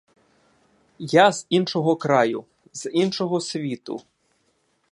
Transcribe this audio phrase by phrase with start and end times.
[1.15, 4.01] Я з іншого краю, з іншого світу.